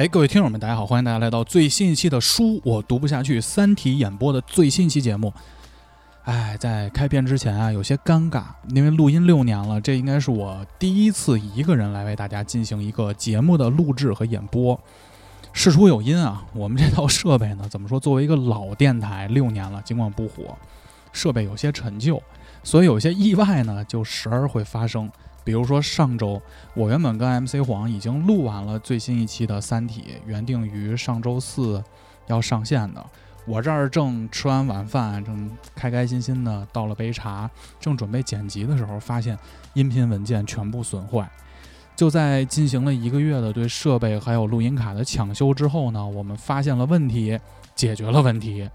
[0.00, 5.30] 哎，各位听友们，大家好，欢迎大家来到最新一期的《书我读不下去》三体演播的最新一期节目。
[6.24, 14.80] 哎，在开篇之前啊，有些尴尬，因为录音六年了，这应该是我第一次一个人来为大家进行一个节目的录制和演播。
[15.52, 18.00] 事出有因啊，我们这套设备呢，怎么说？
[18.00, 20.56] 作为一个老电台，六年了，尽管不火，
[21.12, 22.22] 设备有些陈旧，
[22.64, 25.10] 所以有些意外呢，就时而会发生。
[25.44, 26.40] 比如说上周，
[26.74, 31.82] 我原本跟 MC 黄已经录完了最新一期的《三体》，原定于上周四
[32.26, 33.04] 要上线的。
[33.46, 39.36] 我这儿正吃完晚饭，正开开心心的倒了杯茶，正准备剪辑的时候，发现
[39.72, 41.28] 音频文件全部损坏。
[41.96, 47.38] 就在进行了一个月的对设备还有录音卡的抢修之后呢，我们发现了问题，
[47.74, 48.68] 解决了问题。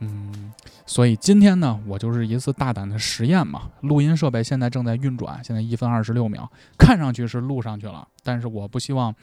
[0.00, 0.52] 嗯，
[0.86, 3.70] 所以今天呢，我就是一次大胆的实验嘛。
[3.82, 9.14] 录音设备现在正在运转，现在一分二十六秒，看上去是录上去了，但是我不希望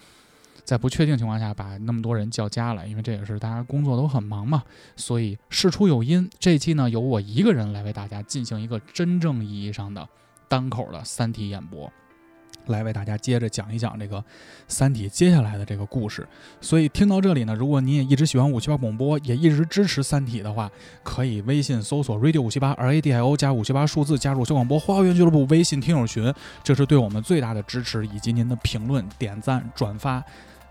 [0.63, 4.63] 在不确定情况下把那么多人叫家来，因为这也是大家工作都很忙嘛。
[4.95, 10.07] 所以事出有因，这期呢由我一个人来为大家进行一个真正意义上的
[10.47, 11.91] 单口的三体演播。
[12.71, 14.17] 来为大家接着讲一讲这个
[14.67, 16.27] 《三体》接下来的这个故事。
[16.61, 20.69] 所以听到这里呢，如果你也一直喜欢五七八广播，也一直支持《三体》的话，
[21.03, 30.23] 可以微信搜索 radio 五七八 r a d i o 加五七八数字，加入小广播花园俱乐部微信听友群，这是对我们最大的支持，以及您的评论、点赞、转发，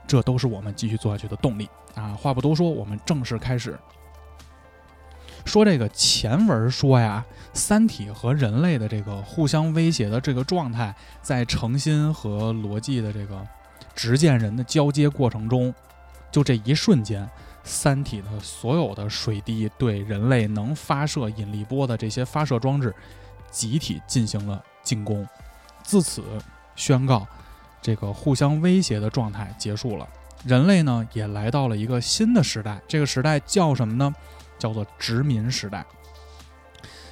[0.07, 2.13] 这都是我们继续做下去的动力啊！
[2.15, 3.79] 话不多说，我们正式开始。
[5.45, 7.25] 说这个前文说呀，
[7.57, 13.45] 三体和人类的这个互相威胁的这个状态，在诚心和逻辑的这个
[13.95, 15.75] 执剑人的交接过程中，
[16.31, 17.29] 就这一瞬间，
[17.65, 22.95] 三体的所有的水滴对人类能发射引力波的这些发射装置，
[23.51, 25.27] 集体进行了进攻，
[25.83, 26.23] 自此
[26.77, 27.27] 宣告
[27.81, 30.07] 这个互相威胁的状态结束了。
[30.45, 34.15] 人类呢，也来到了一个新的时代，这个时代叫什么呢？
[34.59, 35.85] 叫做殖民时代，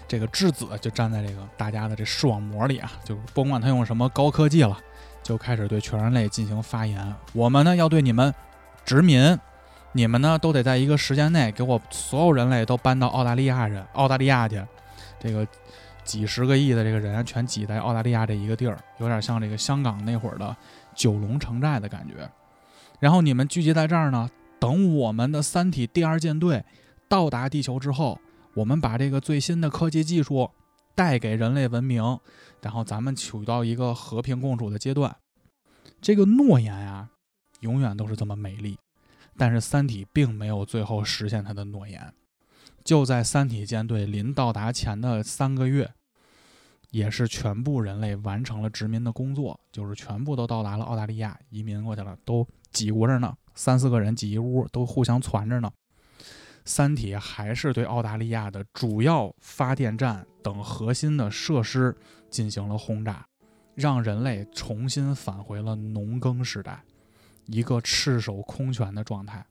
[0.07, 4.79] 这个质子就站在这个大家的这视网膜里啊，就甭管他用什么高科技了，
[5.23, 7.15] 就开始对全人类进行发言。
[7.33, 8.33] 我们呢要对你们
[8.85, 9.39] 殖民，
[9.93, 14.63] 你们呢都得在一个时间内给我所有人类都搬到澳大利亚人澳大利亚去。
[15.19, 15.47] 这个
[16.05, 20.55] 几十个亿的这个人全挤在澳大利亚这一个地儿，有点像这个香港那会儿的
[20.95, 22.29] 九龙城寨的感觉。
[23.01, 26.63] 然后你们聚集在这儿呢，等我们的三体第二舰队。
[27.07, 28.19] 到达地球之后，
[28.55, 30.51] 我们把这个最新的科技技术
[30.95, 32.21] 带给人类文明，
[32.63, 35.17] 然后咱们处到一个和平共处的阶段。
[36.01, 37.11] 这个诺言呀，
[37.61, 38.79] 永远都是这么美丽。
[39.37, 42.15] 但是三体并没有最后实现他的诺言。
[42.85, 45.93] 就在三体舰队临到达前的三个月，
[46.91, 55.73] 也是全部人类完成了殖民的工作，就是全部都到达了澳大利亚，移民过去了，都挤过着呢，三四个人挤一屋，都互相攒着呢。
[56.65, 61.95] 三体还是对澳大利亚的主要发电站等核心的设施
[62.31, 63.27] 进行了轰炸，
[63.75, 66.83] 让人类重新返回了农耕时代，
[67.47, 69.45] 一个赤手空拳的状态。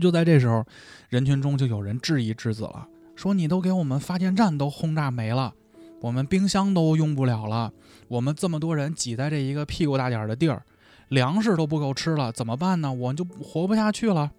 [0.00, 0.64] 就在这时候，
[1.08, 5.54] 人群中就有人质疑质子了，说：“你都给我们发电站都轰炸没了，
[6.00, 7.72] 我们冰箱都用不了了，
[8.08, 10.64] 我们这么多人挤在这一个屁股大点的地儿，
[11.08, 12.92] 粮食都不够吃了，怎么办呢？
[12.92, 14.32] 我就活不下去了。”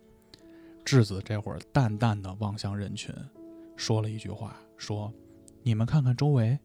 [0.88, 3.14] 质子这会儿淡淡的望向人群，
[3.76, 5.14] 说了一句话：“说，
[5.62, 6.58] 你们看看周围，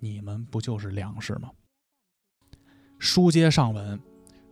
[0.00, 1.48] 你们不就是粮食吗？”
[2.98, 4.00] 书接上文，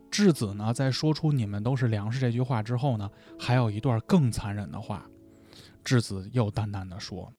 [0.09, 5.05] 质子呢在说出“你们都是粮食”这句话之后呢，还有一段更残忍的话。
[5.83, 7.33] 质子又淡淡的说：“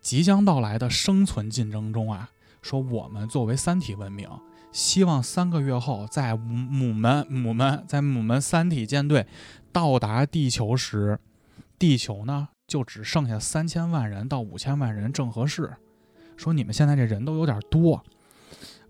[0.00, 2.30] 即将到来的生存竞争中啊，
[2.62, 4.30] 说我们作为三体文明，
[4.72, 9.26] 希望三个月后，在母们母们在母们三体舰队。”
[9.72, 11.18] 到达地球时，
[11.78, 15.72] 地球呢就只剩下三千万人到五千万人正合适。
[16.36, 18.02] 说你们现在这人都有点多，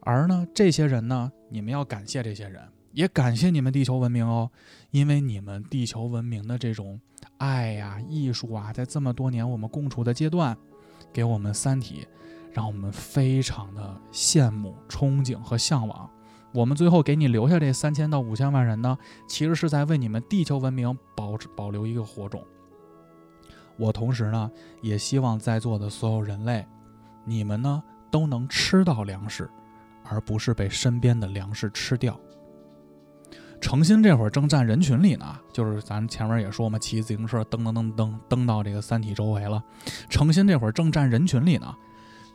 [0.01, 4.51] 而呢这些人呢，你们要感谢这些人，也感谢你们地球文明哦，
[4.91, 7.01] 因为你们地球文明的这种
[7.39, 10.57] 爱呀、艺术啊，在这么多年我们共处的阶段，
[11.13, 12.07] 给我们三体，
[12.53, 16.09] 让我们非常的羡慕、憧憬和向往。
[16.53, 22.45] 我们最后给你留下这三千到五千万人呢，其实是在为你们地球文明保保留一个火种。
[23.79, 24.51] 我同时呢，
[24.83, 26.67] 也希望在座的所有人类，
[27.25, 29.49] 你们呢都能吃到粮食，
[30.05, 32.21] 而不是被身边的粮食吃掉。
[33.63, 39.63] 诚心这会儿正站人群里呢，就是咱前面也说嘛，骑自行车噔噔噔噔噔到这个三体周围了。
[40.11, 41.75] 诚心这会儿正站人群里呢。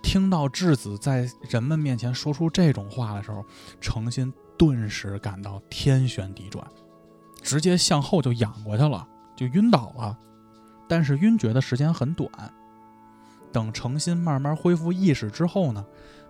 [0.01, 3.43] 听到质子在人们面前说出这种话的时候，
[3.81, 6.65] 诚心顿时感到天旋地转，
[7.41, 10.17] 直接向后就仰过去了，就晕倒了。
[10.87, 12.29] 但是晕厥的时间很短。
[13.51, 15.83] 等程心慢慢恢复意识之后呢，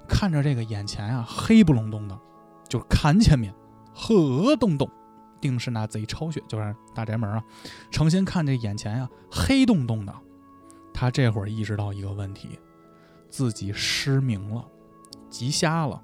[0.07, 2.17] 看着这个眼前啊黑不隆咚的，
[2.67, 3.53] 就看前面，
[3.93, 4.89] 黑洞洞，
[5.41, 7.43] 定是那贼抄血，就是大宅门啊。
[7.91, 10.13] 程心看这眼前呀黑洞洞的，
[10.93, 12.57] 他这会儿意识到一个问题，
[13.29, 14.65] 自己失明了，
[15.29, 16.01] 急瞎了。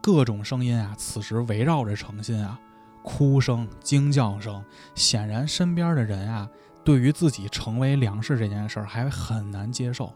[0.00, 2.60] 各种声音啊，此时围绕着程心啊，
[3.02, 4.62] 哭声、惊叫声，
[4.94, 6.48] 显然身边的人啊。
[6.84, 10.12] 对于自己成为粮食这件事儿还很难接受，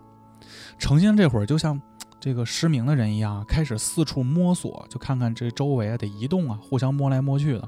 [0.79, 1.81] 程心这会儿就像
[2.21, 7.67] 这个失明的人一样，开始四处摸索，就看看这周围啊得移动啊，互相摸来摸去的。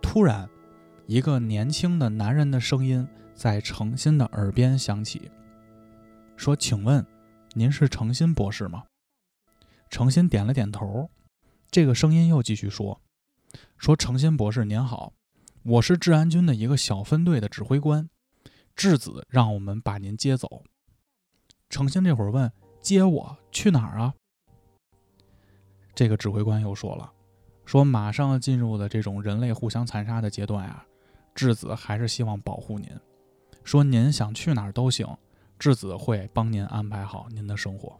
[0.00, 0.48] 突然，
[1.06, 5.30] 一个年轻的男人的声音在程心的耳边响起，
[6.36, 7.04] 说：“请问，
[7.54, 8.84] 您是程心博士吗？”
[9.90, 11.10] 程心点了点头。
[11.70, 13.00] 这个声音又继续说
[13.78, 15.12] ：“说程心博士您好。”
[15.64, 18.08] 我是治安军的一个小分队的指挥官，
[18.76, 20.62] 质子让我们把您接走。
[21.68, 24.14] 程心这会儿问：“接我去哪儿啊？”
[25.92, 27.12] 这个指挥官又说了
[27.66, 30.86] ：“说马上要进入的这种人类互相残杀的阶段啊，
[31.34, 32.88] 质子还是希望保护您。
[33.64, 35.04] 说您想去哪儿都行，
[35.58, 37.96] 质子会帮您安排好您的生活。”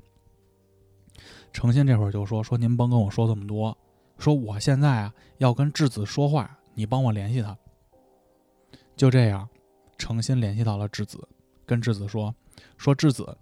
[1.53, 3.77] 诚心这会儿就说：“说您甭跟我说这么多，
[4.19, 7.57] 说我现在啊要跟质子说话。”你帮我联系他。
[8.97, 9.49] 就这样，
[9.97, 11.27] 诚心联系到了质子，
[11.65, 12.35] 跟质子说
[12.77, 13.35] ：“说质子，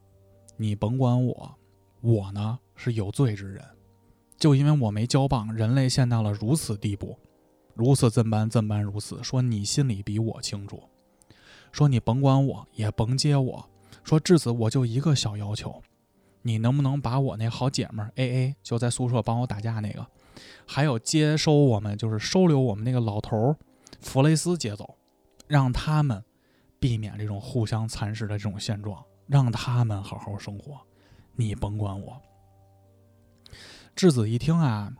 [0.57, 1.53] 你甭管我，
[2.01, 3.65] 我呢是有罪之人，
[4.37, 7.19] 就因为我没交棒，人类陷到了如此地步，
[7.75, 9.21] 如此怎般怎般如此。
[9.25, 10.81] 说你心里比我清楚。
[11.73, 13.69] 说你甭管我，也甭接我。
[14.05, 15.83] 说质子，我就一个小要求，
[16.43, 20.07] 你能不能把我那好姐们 A A 就在宿舍帮我打架那个？”
[20.67, 23.57] 还有接收我们，就是收留我们那个老头儿
[24.01, 24.97] 弗雷斯接走，
[25.47, 26.23] 让他们
[26.79, 30.81] 避免这种互相蚕食的这种现状，让他们好好生活。
[31.37, 32.21] 你甭管我。
[33.95, 34.93] 质子一听啊，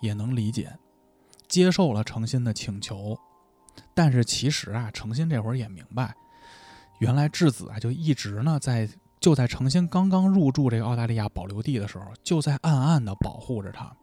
[0.00, 0.78] 也能理解，
[1.48, 3.18] 接受了诚心的请求。
[3.92, 6.14] 但是其实啊，诚心这会儿也明白，
[6.98, 8.88] 原来质子啊就一直呢在
[9.20, 13.94] 就在诚心刚刚入住这个澳大利亚保留地的时候，就在暗暗的保护着他。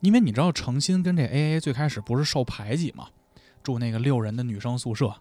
[0.00, 3.08] 因为你知道，程心跟这 A A 最开始不是受排挤吗？
[3.62, 5.14] 住那个六人的女生宿舍，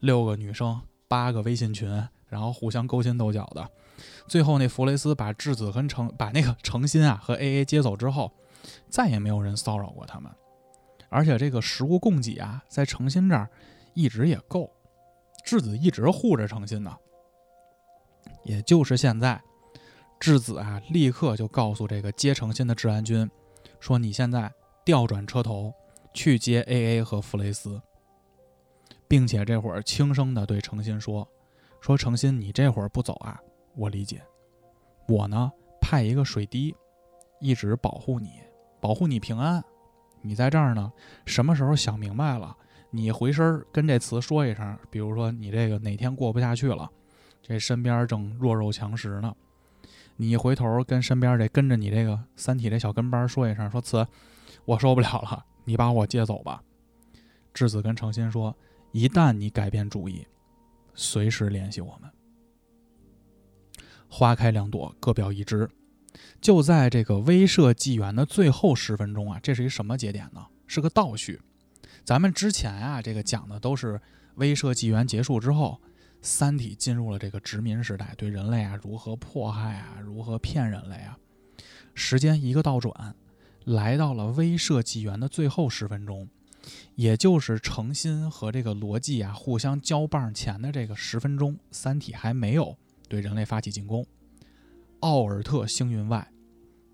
[0.00, 1.90] 六个女生，八个微信群，
[2.28, 3.68] 然后互相勾心斗角的。
[4.28, 8.32] 最后那弗雷斯把质子跟程把那个程心啊和 A A 接走之后，
[8.88, 10.30] 再也没有人骚扰过他们。
[11.08, 13.50] 而且这个食物供给啊，在程心这儿
[13.92, 14.70] 一直也够，
[15.44, 16.96] 质子一直护着程心呢。
[18.44, 19.40] 也就是现在，
[20.18, 23.28] 质子啊立刻就告诉这个接程心的治安军。
[23.80, 24.52] 说你现在
[24.84, 25.72] 调转车头
[26.14, 27.80] 去接 A A 和弗雷斯，
[29.08, 31.28] 并且这会儿轻声的对诚心说
[31.80, 33.40] ：“说诚心，你这会儿不走啊？
[33.74, 34.22] 我理解。
[35.08, 36.74] 我呢派一个水滴，
[37.40, 38.40] 一直保护你，
[38.80, 39.62] 保护你平安。
[40.20, 40.92] 你在这儿呢，
[41.26, 42.56] 什么时候想明白了，
[42.92, 44.78] 你回身跟这词说一声。
[44.88, 46.88] 比如说你这个哪天过不下去了，
[47.42, 49.34] 这身边正弱肉强食呢。”
[50.16, 54.06] 你一回头跟身边这跟着你这个三体这小跟班说一声，说词，
[54.66, 56.62] 我受不了了，你把我接走吧。
[57.54, 58.54] 质子跟诚心说，
[58.92, 60.24] 一旦你改变主意，
[60.94, 62.10] 随时联系我们。
[64.06, 65.68] 花开两朵，各表一枝。
[66.42, 70.46] 就在这个威慑纪元的最后十分钟啊，这是一什么节点呢？
[70.66, 71.40] 是个倒叙。
[72.04, 74.00] 咱们之前啊，这个讲的都是
[74.36, 75.80] 威慑纪元结束之后。
[76.24, 81.18] 三体进入了这个殖民时代，对人类啊如何迫害啊，如何骗人类啊？
[81.94, 83.16] 时间一个倒转，
[83.64, 86.28] 来到了威慑纪元的最后十分钟，
[86.94, 92.76] 也就是诚心和这个罗辑啊互相交棒前的这个十分钟，三体还没有
[93.08, 94.06] 对人类发起进攻。
[95.00, 96.30] 奥尔特星云外，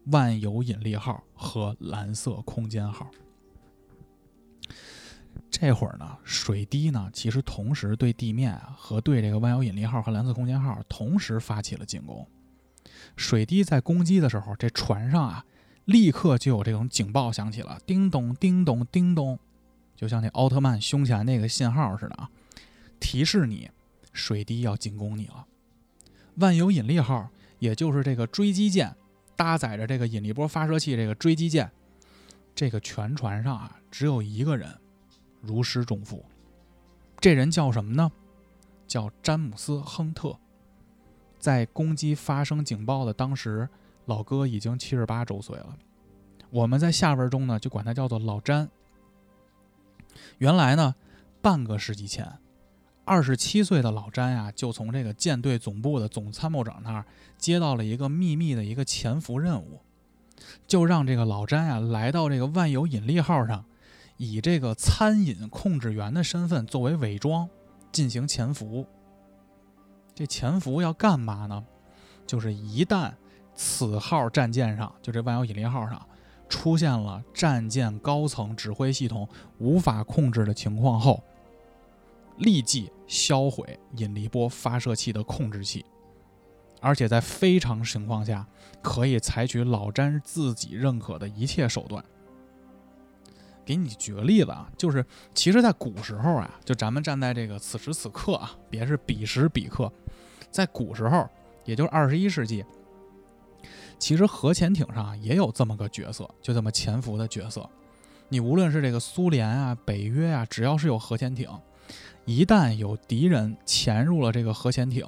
[0.06, 3.10] 万有引力号和蓝色空间号。
[5.50, 12.26] 这会儿呢，水滴呢，其实同时对地面啊和对这个万有引力号和蓝色空间号同时发起了进攻。
[13.16, 15.44] 水滴在攻击的时候，这船上啊，
[15.86, 19.38] 立刻就有这种警报响起了，叮咚叮咚叮咚，
[19.96, 22.30] 就像那奥特曼胸前那个信号似的啊，
[23.00, 23.70] 提示你
[24.12, 25.46] 水滴要进攻你了。
[26.36, 28.94] 万有引力号，也就是这个追击舰，
[29.34, 31.68] 搭载着这个引力波发射器，这个追击舰，
[32.54, 34.68] 这个全船上啊，只有一个人。
[35.40, 36.24] 如释重负，
[37.20, 38.10] 这人叫什么呢？
[38.86, 40.36] 叫詹姆斯·亨特。
[41.38, 43.68] 在攻击发生警报的当时，
[44.06, 45.76] 老哥已经七十八周岁了。
[46.50, 48.68] 我们在下文中呢，就管他叫做老詹。
[50.38, 50.94] 原来呢，
[51.40, 52.26] 半个世纪前，
[53.04, 57.04] 二十七岁的老詹呀，就从这个舰队总部的总参谋长那儿
[57.36, 59.80] 接到了一个秘密的一个潜伏任务，
[60.66, 63.64] 就让这个老詹呀来到这个万有引力号上，
[64.18, 67.48] 以这个餐饮控制员的身份作为伪装
[67.90, 68.86] 进行潜伏。
[70.14, 71.64] 这潜伏要干嘛呢？
[72.26, 73.12] 就是一旦
[73.54, 76.06] 此号战舰上，就这万有引力号上。
[76.48, 81.22] 出现了战舰高层指挥系统无法控制的情况后，
[82.38, 85.84] 立即销毁引力波发射器的控制器，
[86.80, 88.46] 而且在非常情况下
[88.82, 92.02] 可以采取老詹自己认可的一切手段。
[93.68, 99.92] 给你举个例子啊，就是其实，在古时候啊，就咱们站在这个此时此刻啊，别是彼时彼刻，
[100.50, 101.28] 在古时候，
[101.66, 102.64] 也就是二十一世纪。
[103.98, 107.68] 其实核潜艇上也有这么个角色，就这么潜伏的角色。
[108.30, 111.46] 你无论是这个苏联啊、北约啊，只要是有核潜艇，
[112.24, 115.04] 一旦有敌人潜入了这个核潜艇，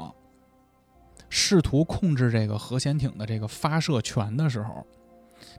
[1.30, 4.86] 试图控制这个核潜艇的这个发射权的时候，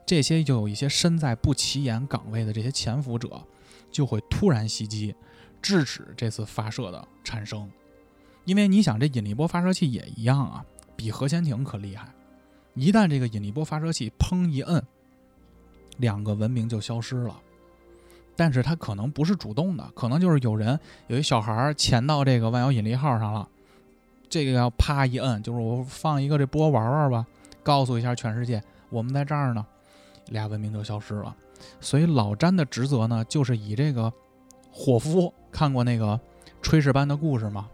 [0.04, 3.42] 这些就有一些身在不起眼岗位的这些潜伏者，
[3.90, 5.14] 就会突然袭击，
[5.60, 7.70] 制止这次发射的产生。
[8.44, 10.64] 因为你想，这引力波发射器也一样啊，
[10.96, 12.08] 比核潜艇可厉害。
[12.74, 14.82] 一旦这个引力波发射器砰一摁，
[15.98, 17.40] 两个文明就消失了。
[18.34, 23.46] 但是它可能不是主动的，可能就是有人有一小孩潜到这个万有引力号上了，
[24.28, 27.26] 这个要啪一摁，就是我放一个这波玩玩吧，
[27.62, 28.60] 告诉一下全世界
[28.92, 29.66] 我们在这儿呢，
[30.26, 31.34] 俩文明就消失了。
[31.80, 34.12] 所以老詹的职责呢，就是以这个
[34.70, 36.20] 伙夫看过那个
[36.62, 37.68] 炊事班的故事吗？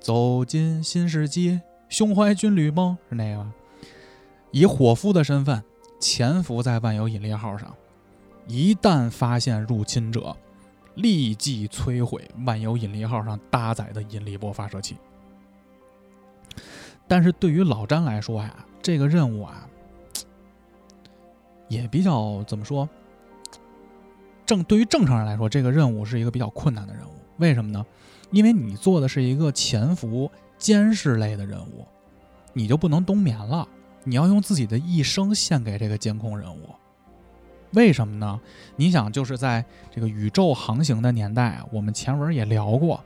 [0.00, 3.46] 走进新世纪，胸怀军旅梦是那个。
[4.50, 5.62] 以伙夫的身份
[5.98, 7.74] 潜伏在万有引力号上，
[8.46, 10.36] 一旦发现入侵者，
[10.94, 14.96] 立即摧毁万有引力号上搭载的引力波发射器。
[17.08, 19.68] 但是对于老詹来说呀，这个任务啊，
[21.72, 22.86] 也比较怎么说？
[24.44, 27.12] 正对于正常人来说，这个任务是一个比较困难的任务。
[27.38, 27.84] 为什么呢？
[28.30, 31.86] 因为你做的是一个潜伏监视类的任务，
[32.52, 33.66] 你就不能冬眠了。
[34.04, 36.68] 你要用自己的一生献给这个监控任务，
[37.72, 38.38] 为什么呢？
[38.76, 43.02] 你想，就是在这个宇宙航行的年代，我们前文也聊过，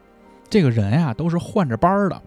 [0.50, 2.22] 这个人呀都是换着班儿的。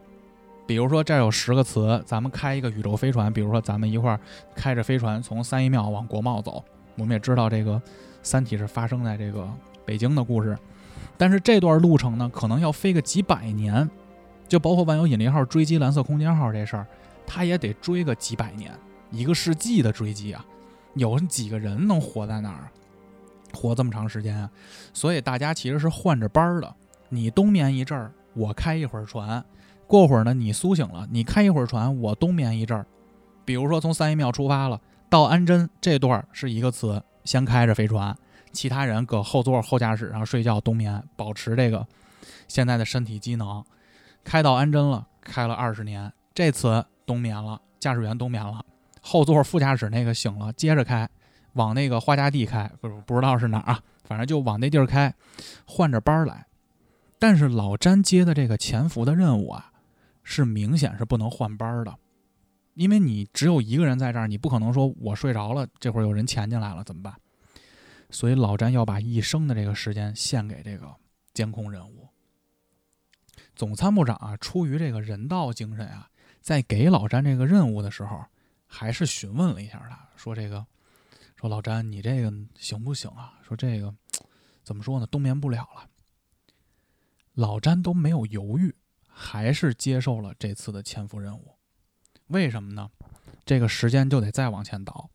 [0.70, 4.20] 比如说，这儿有十个词，咱们开一个宇宙飞船，比如说咱们一块儿
[4.54, 6.64] 开着飞船从三一庙往国贸走。
[6.96, 7.74] 我们也知道这个
[8.22, 9.50] 《三体》是发生在这个
[9.84, 10.56] 北京的故事，
[11.18, 13.90] 但是这段路程呢，可能要飞个几百年，
[14.48, 16.86] 就包括万有引力号追击蓝色空间号这事儿。
[17.26, 18.72] 它也得追个几百年，
[19.10, 20.46] 一个世纪的追击啊！
[20.94, 22.70] 有几个人能活在那儿，
[23.56, 24.48] 活这么长时间啊？
[24.94, 26.76] 所以大家其实是换着班儿的。
[27.10, 29.42] 你冬眠一阵儿，我开一会儿船；
[29.90, 32.86] 过会儿呢，你苏醒了，你开一会儿船，我冬眠一阵儿。
[33.44, 34.80] 比如说从三一庙出发了，
[35.10, 38.16] 到安贞这段是一个词，先开着飞船，
[38.52, 41.84] 其他人搁后座后驾驶上睡觉冬眠，保持这个
[42.48, 43.66] 现在的身体机能。
[44.24, 46.86] 开到安贞了，开了二十年，这次。
[47.08, 48.64] 冬眠了，驾驶员冬眠了，
[49.02, 51.10] 后座副驾驶那个醒了，接着开，
[51.54, 55.12] 往那个花家地开，不不知道是哪儿啊，反正就往那地儿开，
[55.66, 56.46] 换着班来。
[57.18, 59.69] 但是老詹接的这个潜伏的任务啊，
[60.32, 61.98] 是明显是不能换班的，
[62.76, 67.20] 因为你只有一个人在这儿，你不可能说我睡着了，这会儿有人潜进来了怎么办？
[68.12, 70.96] 所以老詹要把一生的这个时间献给这个
[71.34, 72.08] 监控任务。
[73.56, 76.08] 总参谋长啊，出于这个人道精神啊。
[76.42, 78.24] 在给老詹这个任务的时候，
[78.68, 80.64] 还是询问了一下他，说：“这个，
[81.38, 83.34] 说老詹，你这个行不行啊？
[83.42, 83.94] 说这个，
[84.64, 85.08] 怎么说呢？
[85.08, 85.90] 冬眠不了了。”
[87.34, 88.76] 老詹都没有犹豫，
[89.22, 91.56] 还是接受了这次的潜伏任务。
[92.28, 92.90] 为什么呢？
[93.46, 95.10] 这个时间就得再往前倒，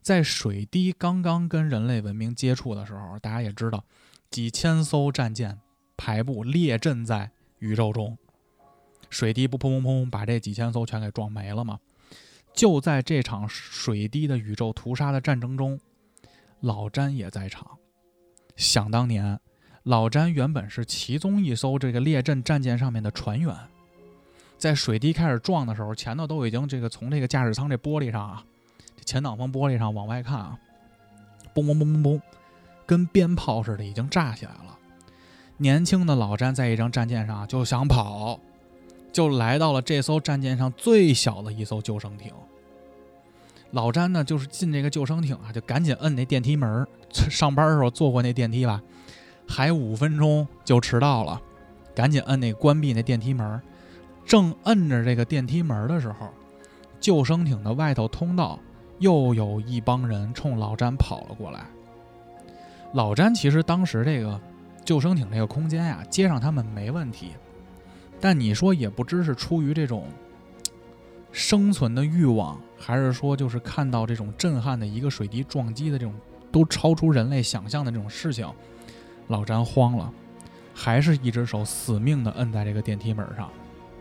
[0.00, 3.84] 在水滴刚刚跟人类文明接触的时候，大家也知道，
[4.30, 5.60] 几千艘战舰
[5.98, 8.16] 排布列阵在宇宙中。
[9.10, 11.78] 水滴不砰砰砰把这几千艘全给撞没了吗？
[12.54, 15.78] 就在这场水滴的宇宙屠杀的战争中，
[16.60, 17.78] 老詹也在场。
[18.56, 19.38] 想当年，
[19.86, 23.54] 老詹原本是其中一艘这个列阵战舰上面的船员，
[24.58, 28.44] 在水滴开始撞的时候，前头都已经这个从这个驾驶舱这玻璃上啊，
[29.04, 30.58] 前挡风玻璃上往外看啊，
[31.54, 32.20] 嘣嘣嘣嘣嘣，
[32.84, 34.76] 跟鞭炮似的已经炸起来了。
[35.58, 38.40] 年轻的老詹在一张战舰上就想跑。
[39.12, 42.34] 就来到了这艘战舰上最小的一艘救生艇。
[43.70, 46.84] 老詹呢，就是进这个救生艇啊，就赶紧摁那电梯门。
[47.10, 48.82] 上班的时候坐过那电梯吧，
[49.46, 51.40] 还五分钟就迟到了，
[51.94, 53.60] 赶紧摁那关闭那电梯门。
[54.24, 56.28] 正摁着这个电梯门的时候，
[56.98, 58.58] 救生艇的外头通道
[58.98, 61.66] 又有一帮人冲老詹跑了过来。
[62.92, 64.40] 老詹其实当时这个
[64.84, 67.32] 救生艇这个空间呀，接上他们没问题，
[68.20, 70.06] 但你说也不知是出于这种
[71.30, 76.14] 生存的欲望，还是说就是看到这种震撼的一个水滴撞击的这种
[76.50, 78.48] 都超出人类想象的这种事情，
[79.28, 80.12] 老詹慌了，
[80.74, 83.50] 还是一只手死命的摁在这个电梯门上。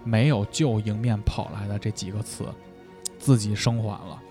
[0.03, 2.45] 没有救迎面跑来的这几个词，
[3.17, 4.21] 自己生还了。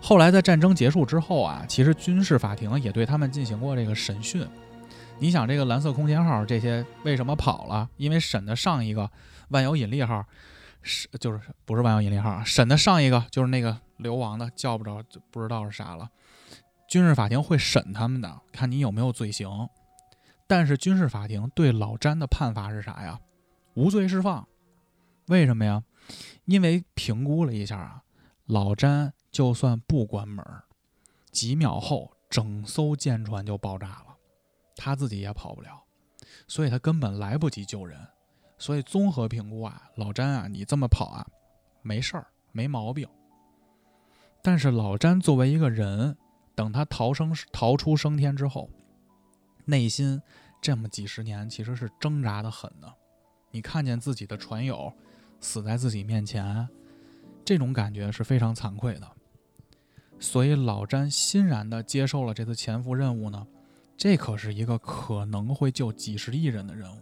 [0.00, 4.44] 后来在战争结束之后啊，其实军事法庭也对他们进行过这个审讯。
[5.20, 7.88] 你想，这个蓝色空间号这些为什么跑了？
[7.96, 9.08] 因为审的上一个
[9.50, 10.24] 万有引力号
[10.82, 15.00] 是就是不是万有引力号啊，审的上一个就是那个流亡的，叫不着
[15.30, 16.10] 不知道是啥了。
[16.92, 19.48] 军事法庭会审他们的，看你有没有罪行。
[20.46, 23.18] 但是军事法庭对老詹的判罚是啥呀？
[23.72, 24.46] 无罪释放，
[25.28, 25.82] 为什么呀？
[26.44, 28.02] 因为评估了一下啊，
[28.44, 30.44] 老詹就算不关门，
[31.30, 34.14] 几秒后整艘舰船就爆炸了，
[34.76, 35.82] 他自己也跑不了，
[36.46, 37.98] 所以他根本来不及救人。
[38.58, 41.26] 所以综合评估啊，老詹啊，你这么跑啊，
[41.80, 43.08] 没事儿，没毛病。
[44.42, 46.18] 但是老詹作为一个人，
[46.54, 48.68] 等他逃生逃出升天之后，
[49.64, 50.20] 内心
[50.60, 52.92] 这么几十年其实是挣扎的很的。
[53.50, 54.92] 你看见自己的船友
[55.40, 56.68] 死在自己面前，
[57.44, 59.10] 这种感觉是非常惭愧的。
[60.18, 63.46] 所以老詹欣然地接受了这次潜伏任务呢。
[63.94, 67.00] 这可是一个可能会救几十亿人的任务，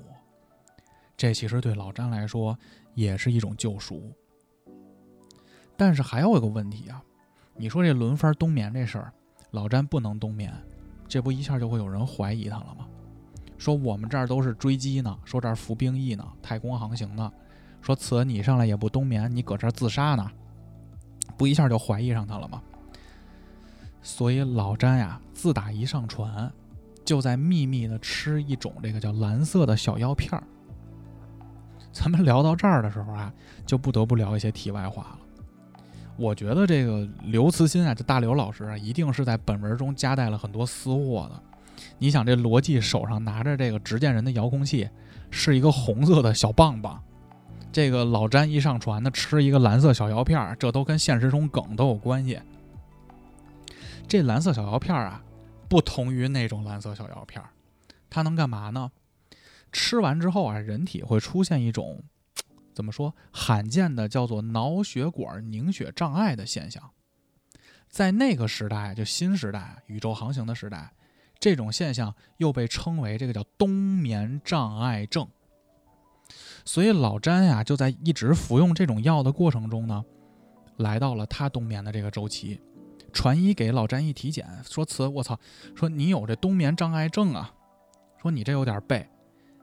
[1.16, 2.58] 这其实对老詹来说
[2.94, 4.12] 也是一种救赎。
[5.76, 7.02] 但是还有一个问题啊，
[7.54, 9.14] 你说这轮番冬眠这事儿，
[9.50, 10.52] 老詹不能冬眠，
[11.08, 12.86] 这不一下就会有人怀疑他了吗？
[13.58, 17.30] 说我们这儿都是追击呢，说这儿服兵役呢，太空航行呢。
[17.82, 20.30] 说此你上来也不冬眠，你搁这儿自杀呢，
[21.36, 22.62] 不一下就怀疑上他了吗？
[24.02, 26.50] 所以老詹呀，自打一上船，
[27.04, 30.42] 就在秘密的吃一种这个叫蓝色的小药片儿。
[31.92, 33.30] 咱们聊到这儿的时候啊，
[33.66, 35.18] 就不得不聊一些题外话了。
[36.20, 41.42] 我觉得这个刘慈欣啊，这大刘老师啊，一定是在本文中夹带了很多私货的。
[41.96, 44.86] 你想这罗辑手上拿着这个执剑人的遥控器，
[45.30, 47.02] 是一个红色的小棒棒。
[47.72, 52.38] 这个老詹一上船呢，吃一个蓝色小药片，这都跟现实中梗都有关系。
[54.06, 55.22] 这蓝色小药片啊，
[55.70, 57.42] 不同于那种蓝色小药片，
[58.10, 58.90] 它能干嘛呢？
[59.72, 62.02] 吃完之后啊，人体会出现一种
[62.74, 66.90] 怎么说罕见的叫做脑血管凝血障碍的现象。
[67.88, 70.92] 在那个时代，就新时代宇宙航行的时代。
[71.40, 75.26] 这种现象又被称为这个叫冬眠障碍症，
[76.66, 80.04] 所以老詹呀就在一直服用这种药的过程中呢，
[80.76, 82.60] 来到了他冬眠的这个周期。
[83.10, 85.40] 船医给老詹一体检，说：“此我操，
[85.74, 87.50] 说你有这冬眠障碍症啊，
[88.20, 89.08] 说你这有点背，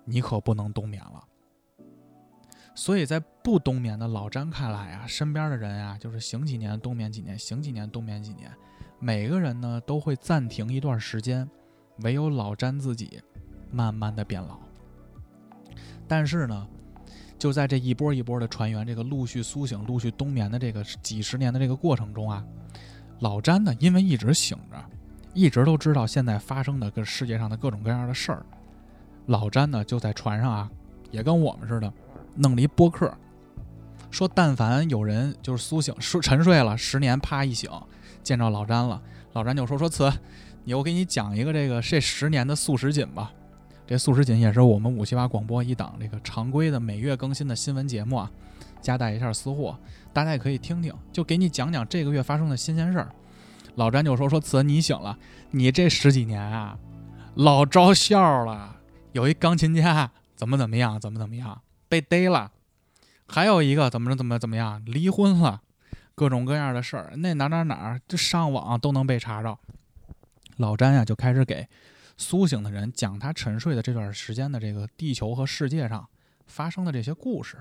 [0.04, 1.24] 你可不能冬眠了。”
[2.78, 8.52] 所以在不冬眠的老詹看来啊，身边的人啊就是醒几年冬眠几年，醒几年冬眠几年，
[9.00, 11.50] 每个人呢都会暂停一段时间。
[12.04, 13.20] 唯有老詹自己，
[13.72, 14.60] 慢慢的变老。
[16.08, 16.68] 但是呢，
[17.40, 22.46] 就在这一波一波的船员这个陆续苏醒、陆续冬眠的这个几十年的这个过程中啊，
[23.22, 24.86] 老詹呢，因为一直醒着，
[25.34, 28.46] 一直都知道现在发生的跟世界上的各种各样的事儿。
[29.26, 30.72] 老詹呢，就在船上啊，
[31.10, 31.92] 也跟我们似的，
[32.38, 33.14] 弄了一播客，
[34.10, 37.70] 说但凡有人就是苏醒、睡沉睡了十年，啪一醒，
[38.24, 39.02] 见着老詹了，
[39.34, 40.12] 老詹就说说此。
[40.70, 43.32] 我给你讲一个这个这十年的速食锦吧，
[43.86, 48.30] 这速食锦也是我们五七八广播一档这个常规的每月更新的新闻节目啊，
[48.82, 49.80] 夹带一下私货，
[50.12, 53.10] 大家也可以听听，就给你讲讲这个月发生的新鲜事儿。
[53.76, 55.18] 老詹就说说词你醒了，
[55.52, 56.78] 你这十几年啊，
[57.36, 58.76] 老招笑了，
[59.14, 62.52] 有一钢琴家怎么怎么样，怎么怎么样被逮了，
[63.28, 65.62] 还有一个怎么着怎么怎么样离婚了，
[66.16, 69.58] 各种各样的事儿，那哪哪哪这上网都能被查着。
[70.58, 71.68] 老詹呀，就开始给
[72.18, 76.10] 苏醒的人讲他沉睡的这段时间的这个地球和世界上
[76.46, 77.58] 发生的这些故事。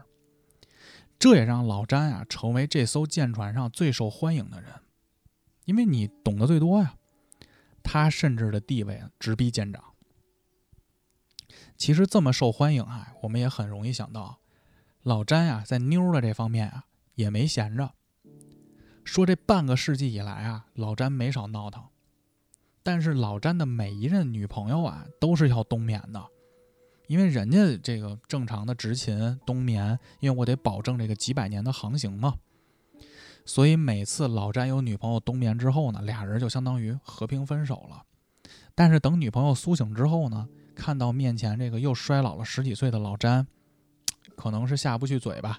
[1.19, 4.71] 这也让老詹啊成为这艘舰船上最受欢迎的人，
[5.65, 6.95] 因为你懂得最多呀。
[7.83, 9.83] 他甚至的地位直逼舰长。
[11.77, 14.39] 其实这么受欢迎啊，我们也很容易想到，
[15.03, 16.85] 老詹呀在妞的这方面啊
[17.15, 17.93] 也没闲着。
[19.05, 21.85] 说这半个世纪以来啊，老詹没少闹腾。
[22.83, 26.25] 但是老詹的每一任女朋友啊，都是要冬眠的，
[27.09, 32.35] 因为人家这个正常的执勤冬眠，因为我得保证这个几百年的航行嘛。
[33.45, 38.03] 所以每次老詹有女朋友冬眠之后呢，俩人就相当于和平分手了。
[38.75, 43.47] 但是等女朋友苏醒之后呢，看到面前这个又衰老了十几岁的老詹，
[44.37, 45.59] 可能是下不去嘴吧，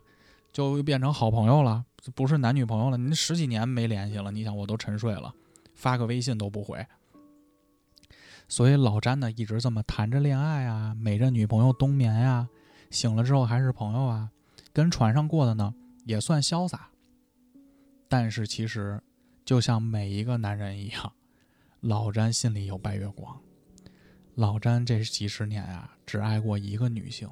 [0.53, 2.97] 就又变成好朋友了，不是男女朋友了。
[2.97, 5.34] 您十几年没联系了，你想我都沉睡了，
[5.73, 6.86] 发个微信都不回。
[8.47, 12.47] 所以老詹呢，一直这么谈着恋爱啊，每任女朋友冬眠呀，
[12.91, 14.30] 醒了之后还是朋友啊，
[14.71, 15.73] 跟船上过的呢
[16.06, 16.88] 也算潇洒。
[18.08, 19.01] 但是其实，
[19.43, 21.12] 就像每一个男人一样，
[21.82, 23.38] 老詹心里有白月光。
[24.38, 27.28] 老詹这几十年啊，只爱过一个女性，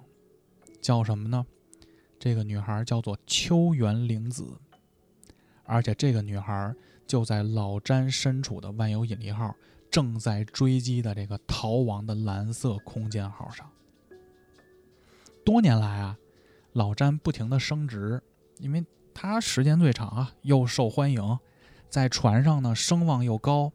[0.82, 1.46] 叫什么呢？
[2.18, 4.58] 这个女孩叫做秋元玲子，
[5.65, 6.74] 而且这个女孩
[7.06, 9.56] 就在老詹身处的万有引力号
[9.91, 13.70] 正在追击的这个逃亡的蓝色空间号上。
[15.44, 16.18] 多年来啊，
[16.74, 18.22] 老詹不停的升职，
[18.58, 18.84] 因为。
[19.18, 21.39] 他时间最长啊，又受欢迎，
[21.88, 23.72] 在船上呢声望又高。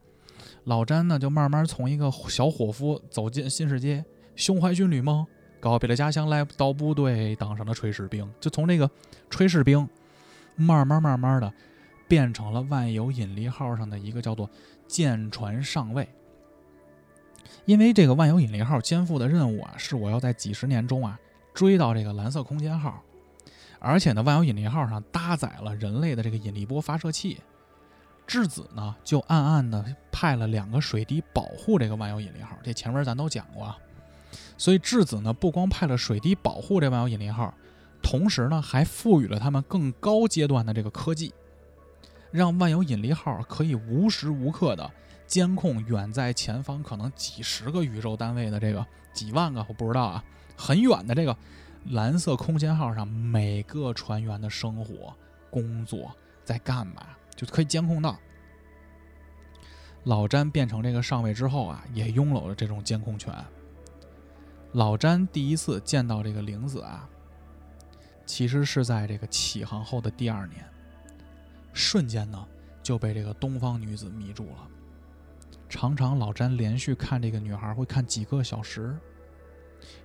[0.64, 4.05] 老詹呢就慢慢从一个小伙夫走进新世界，
[4.37, 5.27] 胸怀军旅梦，
[5.59, 8.31] 告别了家乡来到部队，当上了炊事兵。
[8.40, 8.88] 就从这个
[9.31, 9.88] 炊事兵，
[10.57, 11.53] 慢慢慢慢的
[12.07, 14.49] 变成了万有引力号上的一个叫做
[14.87, 16.09] 舰船上尉。
[17.64, 21.18] 因为这个万有引力号肩负的任务啊，是我要在几十年中啊
[21.55, 23.03] 追到这个蓝色空间号。
[23.79, 27.38] 而且呢，万有引力号上搭载了人类的这个引力波发射器，
[28.31, 32.57] 质子呢就暗暗的派了两个水滴保护这个万有引力号。
[32.62, 33.77] 这前面咱都讲过啊，
[34.57, 37.53] 所以质子呢不光派了水滴保护这万有引力号，
[38.01, 41.35] 同时呢还赋予了他们更高阶段的这个科技，
[42.31, 44.88] 让万有引力号可以无时无刻的
[45.27, 50.25] 监控远在前方可能几十个宇宙单位的这个几万个我不知道啊，
[50.57, 51.37] 很远的这个。
[51.93, 55.16] 蓝色空间号上每个船员的生活、
[55.49, 56.14] 工作
[56.45, 57.07] 在干嘛，
[57.40, 58.18] 就可以监控到。
[60.05, 63.35] 老詹变成这个上尉之后啊，也拥有了这种监控权。
[64.72, 67.09] 老詹第一次见到这个玲子啊，
[68.26, 70.62] 其实是在这个起航后的第二年，
[71.72, 72.46] 瞬间呢
[72.83, 74.68] 就被这个东方女子迷住了。
[75.66, 78.94] 常常老詹连续看这个女孩会看几个小时。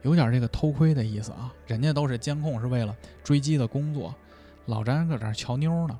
[0.03, 2.95] 有点这个偷窥的意思啊，人家都是监控是为了
[3.25, 4.15] 追击的工作，
[4.67, 5.99] 老詹搁这瞧妞呢。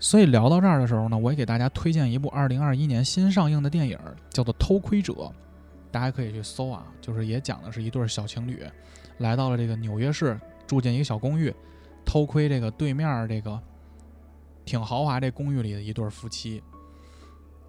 [0.00, 3.98] 所以聊到这儿的时候呢，我也给大家推荐一部2021年新上映的电影，
[4.30, 5.12] 叫做《偷窥者》，
[5.92, 8.64] 大家可以去搜啊，就是也讲的是一对小情侣
[9.18, 11.54] 来到了这个纽约市，住进一个小公寓，
[12.04, 13.60] 偷窥这个对面这个
[14.64, 16.62] 挺豪华这公寓里的一对夫妻，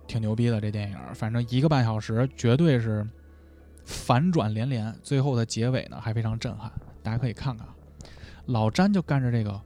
[0.08, 3.06] 挺牛逼的这电影，反正一个半小时绝对是。
[3.84, 7.68] 反转连连，最后的结尾呢还非常震撼，大家可以看看。
[8.46, 9.60] 老詹就干着这个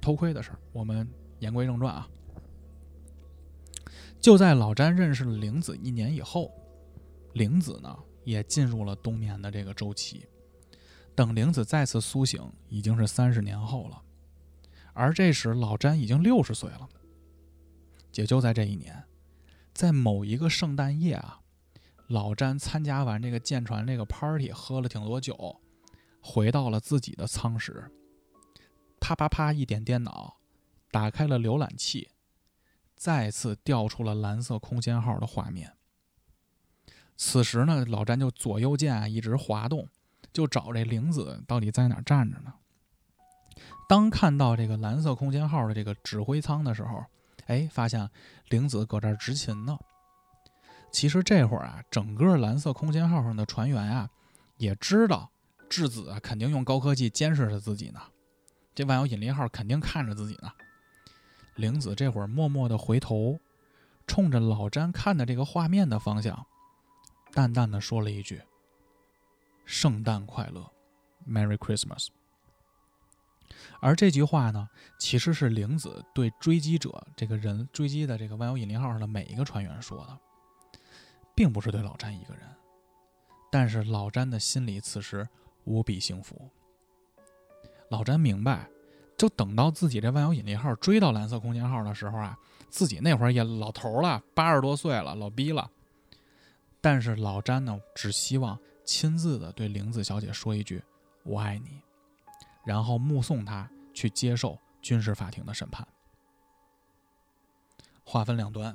[0.00, 0.58] 偷窥的事儿。
[0.72, 1.06] 我们
[1.38, 2.08] 言归正传啊，
[4.20, 6.52] 就在老詹认识了玲子一年以后，
[7.34, 10.26] 玲子呢也进入了冬眠的这个周期。
[11.14, 14.02] 等玲子再次苏醒，已经是三十年后了，
[14.92, 16.88] 而这时老詹已经六十岁了。
[18.14, 19.04] 也就在这一年，
[19.72, 21.40] 在某一个圣诞夜啊。
[22.08, 25.60] 老詹参加完这个舰船这个 party，喝了挺多酒，
[26.22, 27.90] 回到了自己的舱室，
[28.98, 30.37] 啪啪啪一点电脑，
[30.90, 32.10] 打开了浏览器，
[32.96, 35.74] 再次调出了蓝色空间号的画面。
[37.16, 39.88] 此时呢，老詹就左右键一直滑动，
[40.32, 42.54] 就找这玲子到底在哪站着呢？
[43.88, 47.04] 当看到这个蓝色空间号的这个指挥舱的时候，
[47.46, 48.08] 哎，发现
[48.48, 49.76] 玲子搁这儿执勤呢。
[50.92, 54.08] 其实这会儿啊，整个蓝色空间号上的船员啊，
[54.56, 55.30] 也知道
[55.68, 58.00] 质子啊肯定用高科技监视着自己呢。
[58.74, 60.52] 这万有引力号肯定看着自己呢。
[61.58, 63.38] 玲子这会儿默默地回头，
[64.06, 66.46] 冲着老詹看的这个画面的方向，
[67.32, 68.40] 淡淡的说了一句
[69.66, 70.72] ：“圣诞快乐
[71.28, 72.08] ，Merry Christmas。”
[73.80, 74.68] 而这句话呢，
[74.98, 80.18] 其实是玲子对追击者这个人追击的这个万有引力号上的每一个船员说的。
[81.34, 82.42] 并不是对老詹一个人，
[83.48, 85.28] 但是老詹的心里此时
[85.62, 86.50] 无比幸福。
[87.90, 88.68] 老詹明白，
[89.18, 92.38] 就等到自己这万有引力号追到蓝色空间号的时候啊，
[92.70, 95.68] 自己那会儿也老头了，八十多岁了，老逼了。
[96.80, 100.80] 但是老詹呢，只希望亲自的对玲子小姐说一句
[101.24, 101.82] “我爱你”，
[102.64, 105.86] 然后目送她去接受军事法庭的审判。
[108.04, 108.74] 话分两端。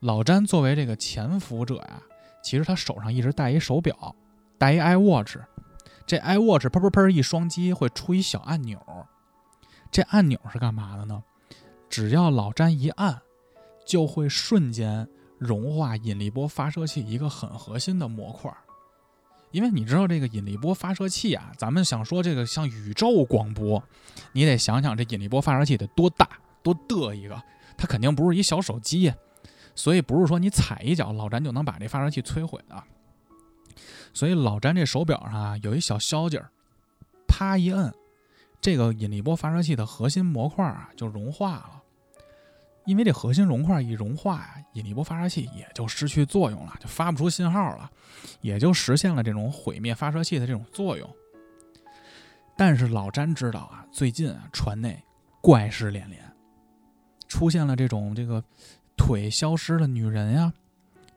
[0.00, 2.02] 老詹作为这个潜伏者呀，
[2.42, 4.16] 其实他手上一直戴一手表，
[4.56, 5.38] 戴一 iWatch。
[6.06, 8.78] 这 iWatch 砰砰砰一双击会出一小按钮，
[9.90, 11.22] 这按钮是干嘛的呢？
[11.88, 13.22] 只要老詹一按，
[13.86, 18.52] 就会瞬间融化引力波发射器一个很核心的模块。
[19.52, 23.82] 因为你知道这个引力波发射器啊，咱们想说这个像宇宙广播，
[24.32, 26.28] 你得想想这引力波发射器得多大
[26.62, 27.40] 多的一个，
[27.78, 29.14] 它肯定不是一小手机，
[29.74, 32.82] 所以不是说你踩一脚老詹就能把这发射器摧毁的。
[34.12, 36.50] 所以老詹这手表上啊有一小消劲儿，
[37.28, 37.94] 啪一摁，
[38.66, 41.80] 这个引力波发射器的核心模块啊就融化了。
[42.84, 47.88] 因为这核心融块一融化呀，引力波发射器也就失去作用了，就发不出信号了，
[48.40, 51.08] 也就实现了这种毁灭发射器的这种作用。
[52.56, 55.00] 但是老詹知道啊，最近啊船内
[55.40, 56.20] 怪事连连，
[57.28, 58.42] 出现了这种这个
[58.96, 60.52] 腿消失的女人呀，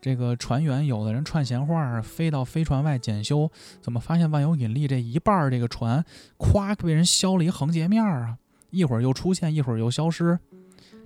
[0.01, 6.03] 这个船员有的人串闲话，飞到飞船外检修，怎么发现万有引力这一半儿这个船
[6.38, 8.38] 咵被人削了一横截面啊？
[8.69, 10.39] 一会儿又出现，一会儿又消失。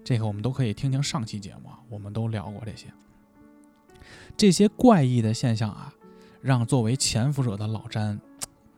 [0.03, 2.87] 这个我们都可以听听上期节目，我们都聊过这些。
[4.35, 5.93] 这些怪异的现象啊，
[6.41, 8.19] 让作为潜伏者的老詹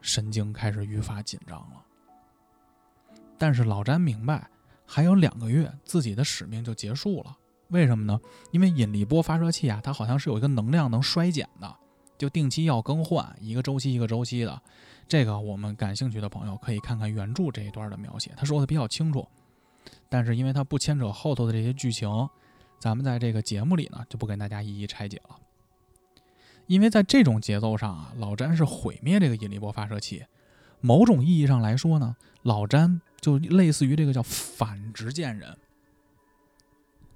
[0.02, 1.84] 神经开始愈发紧张了。
[3.38, 4.48] 但是老詹明白，
[4.86, 7.36] 还有两个月自己的使命就结束了。
[7.70, 8.20] 为什么呢？
[8.52, 11.76] 因为引力波发射器啊，它好像是有一个能量能衰减的，
[12.18, 14.62] 就定期要更换，一个周期一个周期的。
[15.08, 19.28] 这个我们感兴趣的朋友可以看看原著这一段的描写，他说的比较清楚。
[20.10, 22.30] 但是因为它不牵扯后头的这些剧情，
[22.80, 25.36] 咱们在这个节目里呢就不跟大家一一拆解了。
[26.68, 30.26] 因为在这种节奏上啊，老詹是毁灭这个引力波发射器。
[30.82, 35.58] 某种意义上来说呢，老詹就类似于这个叫反执剑人。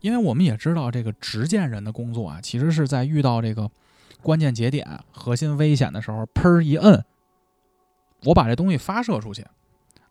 [0.01, 3.69] 因为我们也知道，这个执剑人的工作啊，其实是在遇到这个
[4.21, 7.05] 关键节点、核心危险的时候，砰一摁，
[8.25, 9.45] 我把这东西发射出去。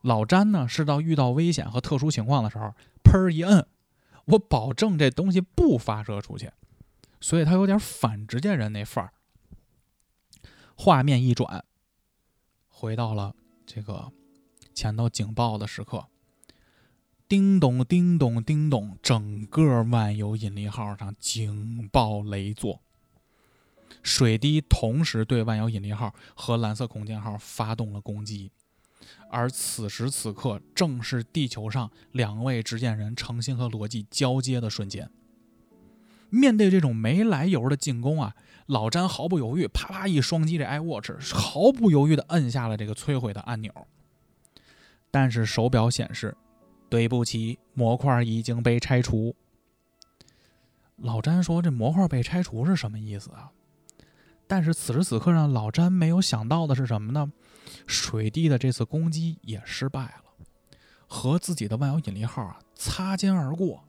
[0.03, 2.72] 老詹呢，是到遇到危险和特殊情况的时候，
[3.03, 3.66] 砰一摁，
[4.27, 6.51] 我保证这东西不发射出去，
[7.20, 9.12] 所以他有点反执剑人那范儿。
[10.77, 11.64] 画面一转，
[12.68, 13.35] 回到了
[13.66, 14.12] 这个
[14.72, 16.07] 前头警报的时刻，
[17.29, 22.81] 叮咚叮咚叮咚，整个万有引力号上警报雷作，
[24.03, 28.51] 水滴同时对万有引力号和蓝色空间号发动了攻击。
[29.31, 35.11] 而此时此刻，正是地球上两位执剑人诚心和逻辑交接的瞬间。
[36.31, 43.87] 面对这种没来由的进攻啊，老詹毫不犹豫，啪啪一双击这 iWatch，毫不犹豫地摁下了这个摧毁的按钮。
[45.11, 46.35] 但是手表显示，
[46.88, 49.35] 对不起，模块已经被拆除。
[50.96, 53.51] 老詹说：“这模块被拆除是什么意思啊？”
[54.48, 57.31] 但是此时此刻，让老詹没有想到的是什么呢？
[57.87, 60.46] 水滴的这次攻击也失败了，
[61.07, 63.85] 和自己的万有引力号啊擦肩而过。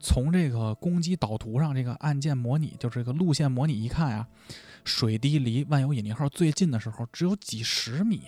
[0.00, 4.28] 从这个攻击导图上，这个按键模拟，就是这个路线模拟一看啊，
[4.84, 8.24] 水滴离万有引力号最近的时候只有几十米。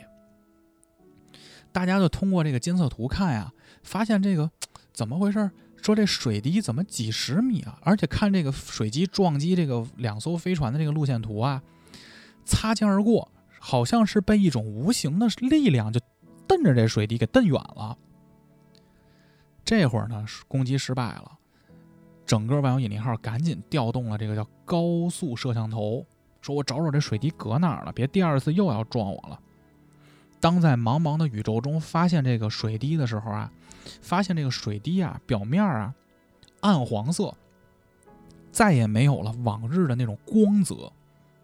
[1.73, 3.53] 大家就通过这个监测图看呀，
[3.83, 4.51] 发现这个
[4.93, 5.51] 怎么回事？
[5.83, 7.79] 说这水滴怎么几十米啊？
[7.83, 11.63] 而且看这个水机撞击这个两艘飞船的这个路线图啊，
[12.45, 13.31] 擦肩而过。
[13.61, 16.01] 好像是被一种无形的力量就
[16.47, 17.99] 瞪着这水滴给瞪远了。
[19.65, 21.33] 这会儿呢，攻击失败了，
[22.25, 26.07] 整个万有引力号赶紧调动了这个叫高速摄像头，
[26.41, 29.41] 说我找找这水滴搁哪儿了，别第二次又要撞我了。
[30.41, 33.51] 当在茫茫的宇宙中发现这个水滴的时候啊，
[34.01, 35.95] 发现这个水滴啊表面啊
[36.61, 37.35] 暗黄色，
[38.53, 40.93] 再也没有了往日的那种光泽。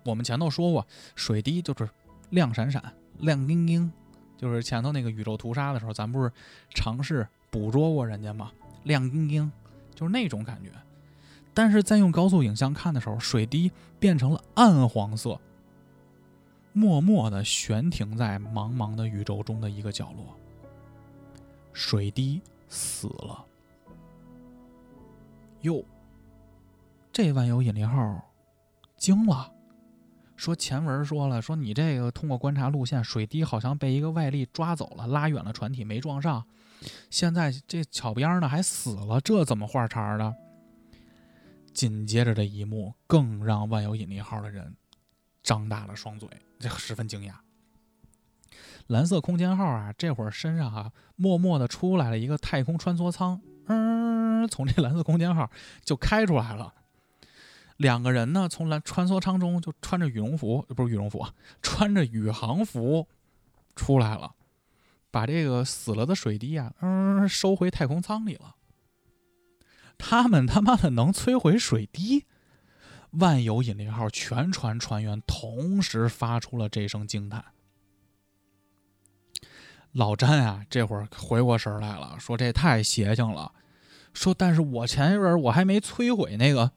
[0.04, 1.88] 我们前头说过，水滴就是。
[2.30, 2.82] 亮闪闪，
[3.18, 3.92] 亮晶晶，
[4.36, 6.32] 就是前头那个宇宙屠杀的时候，咱不是
[6.70, 8.50] 尝试捕捉过人家吗？
[8.82, 9.52] 亮晶晶，
[9.94, 10.70] 就是那种感觉。
[11.52, 15.38] 但是在用高速影像看的时候，水滴变成了暗黄色，
[16.74, 20.36] 默默地悬停在茫茫的宇宙中的一个角落。
[21.72, 23.42] 水滴死了。
[25.62, 25.82] 哟，
[27.10, 28.22] 这万有引力号
[28.96, 29.50] 惊了。
[30.36, 36.44] 说前文说了，说你这个通过观察路线，水滴好像被一个外力抓走了，拉远了船体没撞上。
[37.08, 40.34] 现在这巧边呢还死了，这怎么画茬的？
[41.72, 44.76] 紧接着这一幕更让万有引力号的人
[45.42, 47.34] 张大了双嘴，这十分惊讶。
[48.86, 55.50] 蓝色空间号啊，这会儿身上啊默默的出来了一个太空穿梭舱，嗯，从这蓝色空间号
[55.82, 56.74] 就开出来了。
[57.78, 61.26] 两个人呢从蓝穿梭舱中就穿着羽绒服，不是羽绒服，
[61.62, 63.08] 穿着宇航服
[63.74, 64.34] 出来了，
[65.10, 68.54] 把这个死了的水滴啊，嗯，收回太空舱里了。
[69.96, 72.26] 他们他妈的能摧毁水滴？
[73.18, 77.44] 万有引力号全船船员同时发出了这声惊叹。
[79.92, 83.52] 老詹啊，这会儿回过神来了，说这太邪性了。
[84.12, 86.72] 说，但是我前一阵我还没摧毁那个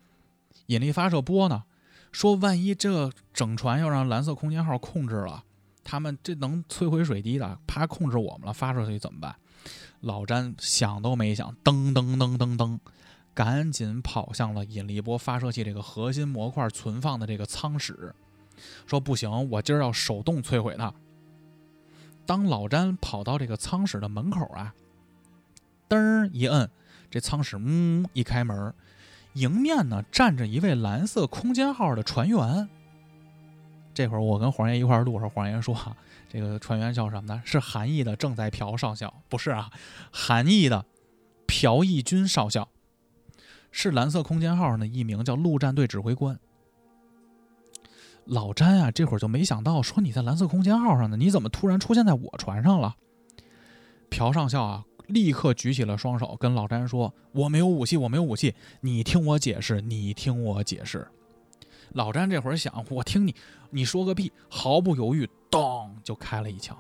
[0.67, 1.63] 引力发射波呢。
[2.11, 5.43] 说，万一这整船要让蓝色空间号控制了，
[5.83, 9.35] 他们这能摧毁水滴的，怕控制我们了，发出去怎么办？
[9.99, 12.79] 老詹想都没想，噔噔噔噔噔。
[13.37, 18.15] 赶紧跑向了引力波发射器这个核心模块存放的这个舱室，
[18.87, 20.91] 说不行，我今儿要手动摧毁它。
[22.25, 24.73] 当老詹跑到这个舱室的门口啊，
[25.87, 26.67] 噔儿一摁，
[27.11, 28.73] 这舱室嗯一开门，
[29.33, 32.67] 迎面呢站着一位蓝色空间号的船员。
[33.93, 35.77] 这会儿我跟黄爷一块录时候，黄爷说
[36.27, 37.39] 这个船员叫什么呢？
[37.45, 39.69] 是韩义的正在朴少校，不是啊，
[40.11, 40.83] 韩义的
[41.45, 42.67] 朴义军少校。
[43.71, 46.39] 是蓝色空间号上的一名叫陆战队指挥官。
[48.25, 52.97] 老詹啊，这会儿就没想到，说你在蓝色空间号上呢，你怎么突然出现在我船上了？
[54.09, 61.07] 朴上校啊，立刻举起了双手，跟老詹说：“我没有武器，我没有武器，你听我解释，你听我解释。”
[61.93, 63.33] 老詹这会儿想，我听你，
[63.69, 64.29] 你说个屁！
[64.49, 66.77] 毫不犹豫，咚就开了一枪。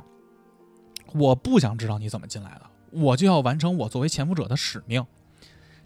[1.13, 5.05] 我不想知道你怎么进来的，我就要完成我作为潜伏者的使命。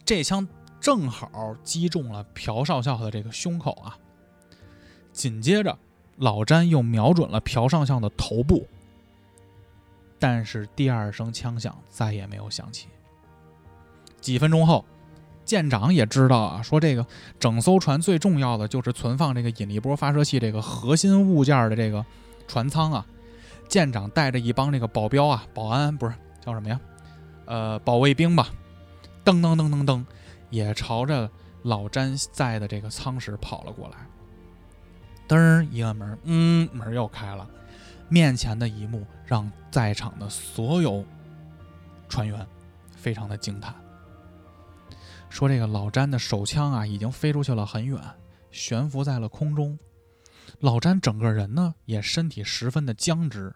[0.03, 0.47] 这枪。
[0.81, 3.95] 正好击中了朴少校的这个胸口啊！
[5.13, 5.77] 紧接着，
[6.17, 8.67] 老詹又瞄准了朴上校的头部，
[10.17, 12.87] 但是第二声枪响再也没有响起。
[14.19, 14.83] 几分钟后，
[15.45, 17.05] 舰长也知道啊，说这个
[17.39, 22.03] 整艘船最重要的就是存放这个引力波发射器这个核心物件的这个
[22.47, 23.05] 船舱啊。
[23.67, 26.79] 舰长带着一帮这个保镖啊、保安不是叫什么呀？
[27.45, 28.49] 呃，保卫兵吧，
[29.23, 30.03] 噔噔噔噔噔。
[30.51, 31.27] 也朝着
[31.63, 33.97] 老詹在的这个舱室跑了过来，
[35.27, 37.49] 噔一个门，嗯，门又开了，
[38.09, 41.03] 面前的一幕让在场的所有
[42.09, 42.45] 船员
[42.95, 43.73] 非常的惊叹，
[45.29, 47.99] 说这个老詹的手枪啊已经飞出去了很远，
[48.51, 49.79] 悬浮在了空中，
[50.59, 53.55] 老詹整个人呢也身体十分的僵直，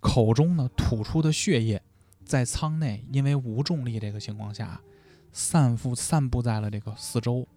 [0.00, 1.82] 口中呢吐出的血液
[2.24, 4.80] 在舱内因为无重力这个情况下。
[5.32, 7.48] 散布散布在了这个四周，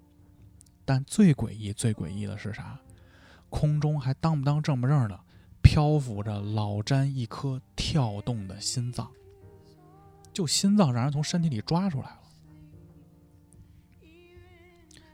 [0.85, 2.79] 但最诡异、最诡异的是啥？
[3.49, 5.19] 空中还当不当正不正的
[5.61, 9.11] 漂浮着老詹一颗跳动的心脏，
[10.33, 12.19] 就心脏让人从身体里抓出来了。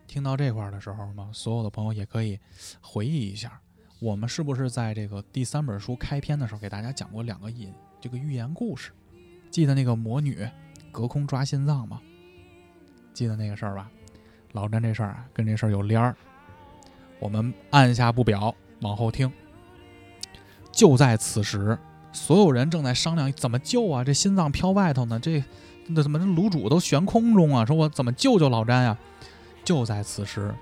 [0.07, 2.39] 听到这块的时候嘛，所有的朋友也可以
[2.81, 3.61] 回忆一下，
[3.99, 8.91] 我们是不是在这个第三本书开篇的时候给大家讲过两个引这个寓言故事？
[9.49, 10.47] 记得那个魔女
[10.91, 12.01] 隔空抓心脏吗？
[13.13, 13.89] 记得那个事儿吧，
[14.53, 16.15] 老詹这事儿啊，跟这事儿有联儿。
[17.19, 19.31] 我们按下不表，往后听。
[20.71, 21.77] 就在此时，
[22.11, 24.03] 所有人正在商量怎么救啊！
[24.03, 25.43] 这心脏飘外头呢，这
[25.87, 27.65] 那怎么这卤煮都悬空中啊？
[27.65, 28.97] 说我怎么救救老詹呀？
[29.63, 30.55] 就在此时，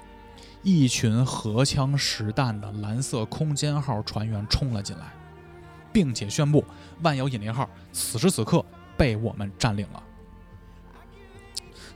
[0.64, 5.06] 一群荷枪实弹的蓝色空间号船员冲了进来，
[5.94, 6.66] 并且宣布
[7.02, 8.66] 万有引力号此时此刻
[8.98, 10.04] 被我们占领了。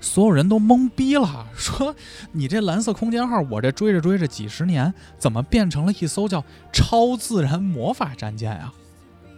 [0.04, 1.96] 所有人都懵逼了，说
[2.34, 6.44] ：“你这蓝色空间号，我这追着追着几十年，怎么变成了一艘叫
[6.74, 8.74] 超自然魔法战舰呀？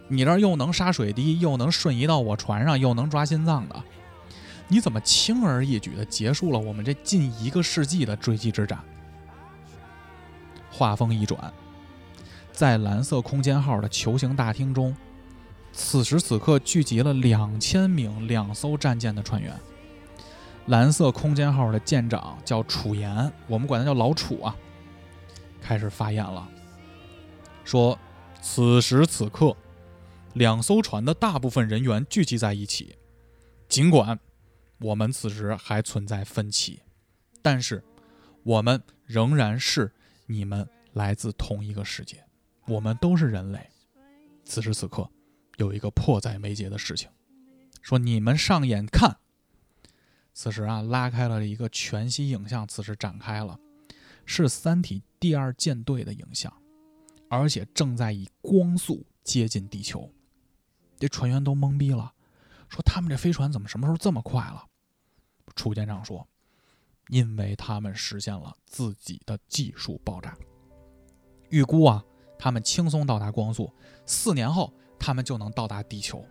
[0.08, 3.80] 你这又能杀水滴，又能瞬移到我船上，又能抓心脏的，
[4.66, 8.76] 你怎么轻而易举地结束了我们这近一个世纪的追击之战？”
[10.68, 11.52] 话锋一转，
[12.50, 14.94] 在蓝色空间号的球形大厅中，
[15.72, 19.56] 此时此刻聚集了两千名两艘战舰的船员。
[20.66, 24.56] 蓝色空间号的舰长叫楚岩，我们管他叫老楚啊。
[25.60, 26.48] 开始发言了，
[27.64, 27.96] 说
[28.42, 29.56] ：“此时此刻，
[30.34, 32.96] 两艘船的大部分人员聚集在一起。
[33.68, 34.18] 尽管
[34.78, 36.80] 我们此时还存在分歧，
[37.42, 37.82] 但是
[38.42, 39.92] 我们仍然是
[40.26, 42.24] 你们来自同一个世界，
[42.66, 43.68] 我们都是人类。
[44.44, 45.08] 此时此刻，
[45.58, 47.08] 有一个迫在眉睫的事情，
[47.82, 49.16] 说你们上眼看。”
[50.36, 53.58] 此时啊，拉开了一个全息影像，此时展开了，
[54.26, 56.52] 是《三体》第二舰队的影像，
[57.30, 60.12] 而且正在以光速接近地球。
[60.98, 62.12] 这船员都懵逼了，
[62.68, 64.62] 说他们这飞船怎么什么时候这么快了？
[65.54, 66.28] 楚舰长说
[67.08, 70.36] ：“因为他们实现了自己的技术爆炸。
[71.48, 72.04] 预估啊，
[72.38, 73.72] 他们轻松到达光速，
[74.04, 76.22] 四年后他们就能到达地球。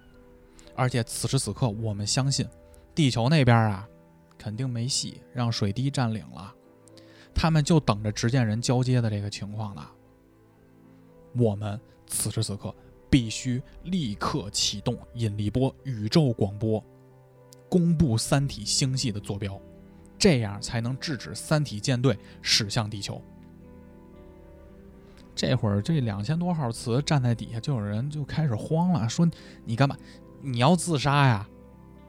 [0.75, 2.47] 而且此时此刻，我们相信，
[2.93, 3.89] 地球那边啊，
[4.38, 6.53] 肯定没戏，让水滴占领了，
[7.33, 9.86] 他们就等着执剑人交接的这个情况呢。
[11.38, 12.73] 我们此时此刻
[13.09, 16.83] 必须立刻启动引力波宇宙广播，
[17.69, 19.59] 公布三体星系的坐标，
[20.17, 23.21] 这样才能制止三体舰队驶向地球。
[25.36, 29.29] 这会儿这两千多号词站在底下，就有人就开始慌了，说
[29.65, 29.97] ：“你干嘛？
[30.41, 31.45] 你要自杀呀？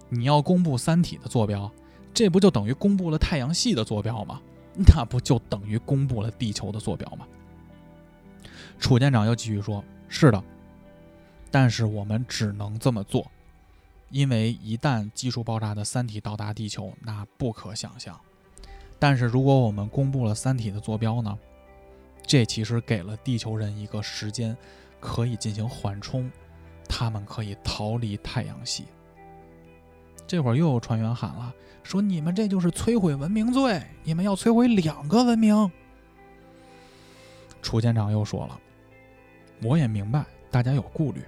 [0.09, 1.69] 你要公布三体的坐标，
[2.17, 4.41] 这不就等于公布了太阳系的坐标吗？
[4.75, 7.29] 那不就等于公布了地球的坐标吗？”
[8.81, 10.43] 楚舰长又继续说：“是的，
[11.51, 13.31] 但是我们只能这么做，
[14.09, 18.19] 因为一旦技术爆炸的三体到达地球，那不可想象。
[18.99, 21.39] 但是如果我们公布了三体的坐标呢？
[22.27, 24.57] 这其实给了地球人一个时间，
[24.99, 26.31] 可以进行缓冲，
[26.89, 28.87] 他们可以逃离太阳系。
[30.27, 31.53] 这会儿又有船员喊了，
[31.83, 35.71] 说你们这就是摧毁文明罪，你们要摧毁两个文明。”
[37.63, 38.59] 楚舰长又说了。
[39.63, 41.23] 我也明白大家有顾虑，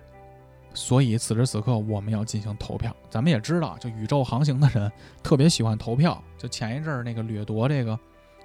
[0.75, 2.95] 所以此时此刻我们要进行投票。
[3.09, 4.93] 咱们也知道，就宇宙航行的人
[5.23, 6.23] 特别喜欢投票。
[6.37, 7.99] 就前一阵儿那个掠夺这个，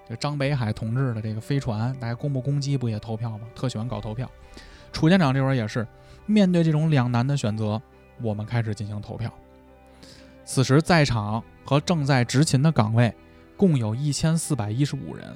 [0.10, 3.42] 就张北海同志的这个飞船，大家公不攻击不也投票吗？
[3.54, 4.30] 特喜欢搞投票。
[4.94, 5.86] 楚舰长这会儿也是
[6.26, 7.82] 面对这种两难的选择，
[8.22, 9.32] 我们开始进行投票。
[10.46, 13.14] 此时在场和正在执勤的岗位
[13.56, 15.36] 共有一千四百一十五人。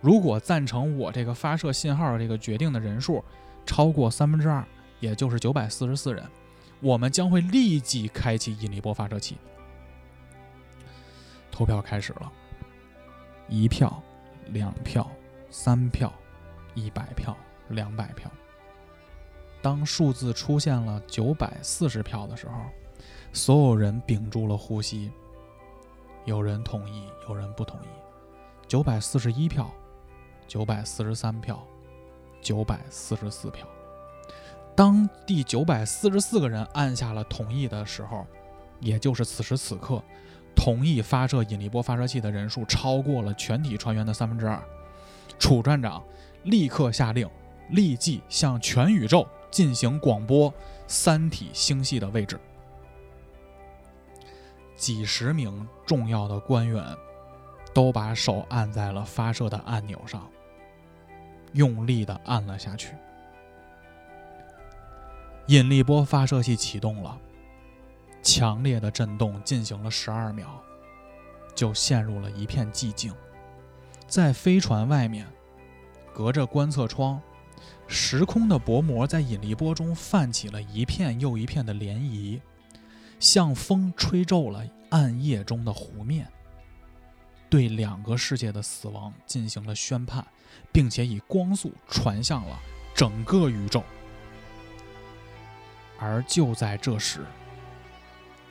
[0.00, 3.22] 如果赞成我这个发射信号这个决定的人数
[3.66, 4.64] 超过三分之二，
[5.00, 6.24] 也就是九百四十四人，
[6.80, 9.36] 我们将会立即开启引力波发射器。
[11.50, 12.32] 投票开始了，
[13.48, 14.02] 一票、
[14.46, 15.10] 两票、
[15.50, 16.12] 三票、
[16.74, 17.36] 一百票、
[17.68, 18.30] 两百票。
[19.60, 22.54] 当数字出现了九百四十票的时候，
[23.32, 25.10] 所有人屏住了呼吸。
[26.24, 27.86] 有人同意，有人不同意。
[28.66, 29.70] 九百四十一票。
[30.46, 31.62] 九百四十三票，
[32.40, 33.68] 九百四十四票。
[34.74, 38.26] 当第九百四十四个人按下了同意的时候，
[38.80, 40.02] 也就是此时此刻，
[40.56, 44.58] 同意发射引力波发射器的人数超过了全体船员的三分之二。
[45.38, 46.02] 楚站长
[46.44, 47.28] 立刻下令，
[47.68, 50.50] 立即向全宇宙进行广播
[50.86, 52.40] 三体星系的位置。
[54.78, 56.82] 几十名重要的官员
[57.74, 60.26] 都把手按在了发射的按钮上。
[61.54, 62.94] 用力地按了下去，
[65.46, 67.18] 引力波发射器启动了。
[68.22, 70.62] 强烈的震动进行了十二秒，
[71.54, 73.14] 就陷入了一片寂静。
[74.06, 75.26] 在飞船外面，
[76.12, 77.20] 隔着观测窗，
[77.86, 82.40] 时空的薄膜在引力波中泛起了一片又一片的涟漪，
[83.18, 86.26] 像风吹皱了暗夜中的湖面。
[87.50, 90.22] 对两个世界的死亡进行了宣判，
[90.70, 92.58] 并且以光速传向了
[92.94, 93.82] 整个宇宙。
[95.98, 97.24] 而就在这时，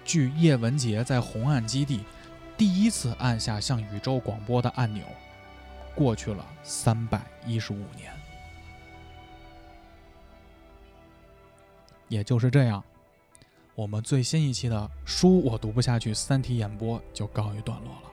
[0.03, 2.03] 据叶文洁在红岸基地
[2.57, 5.05] 第一次按下向宇宙广播的按钮，
[5.93, 8.11] 过去了三百一十五年。
[12.07, 12.83] 也就是这样，
[13.77, 18.11] 我们最新一期的书我读不下去，《三体》演播就告一段落了。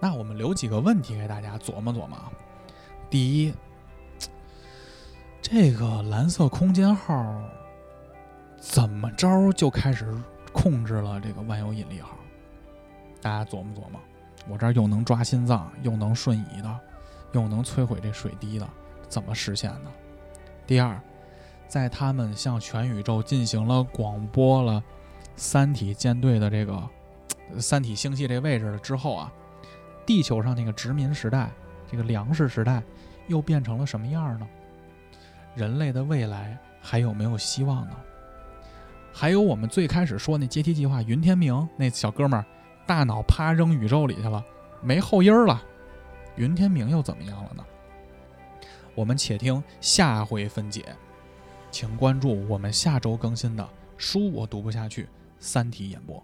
[0.00, 2.18] 那我们留几个问题给大家琢磨琢磨。
[3.08, 3.54] 第一，
[5.40, 7.40] 这个蓝色空间号
[8.58, 10.12] 怎么着就开始
[10.52, 12.16] 控制了这个万有引力号？
[13.22, 14.00] 大家琢磨琢磨。
[14.48, 16.80] 我这儿又能抓心脏，又能瞬移的，
[17.30, 18.68] 又能摧毁这水滴的，
[19.08, 19.92] 怎么实现的？
[20.66, 21.00] 第二，
[21.68, 24.82] 在他们向全宇宙进行了广播了
[25.36, 26.82] 三体舰队的这个
[27.58, 29.32] 三体星系这位置了之后啊。
[30.06, 31.50] 地球上那个殖民时代，
[31.86, 32.82] 这个粮食时代，
[33.26, 34.48] 又变成了什么样呢？
[35.54, 37.96] 人类的未来还有没有希望呢？
[39.12, 42.46] 还有我们最开始说那阶梯计划，云天明那小哥们儿，
[42.86, 44.42] 大脑啪扔宇宙里去了，
[44.80, 45.62] 没后音儿了。
[46.36, 47.62] 云天明又怎么样了呢？
[48.94, 50.96] 我们且听下回分解，
[51.70, 55.04] 请关注我们下周更新的书，我读不下去，
[55.38, 56.22] 《三体》演播。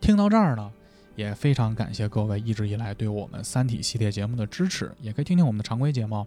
[0.00, 0.72] 听到这儿呢？
[1.16, 6.24] 也非常感谢各位一直以来对我们《三体》系列节目的支持，也可以听听我们的常规节目。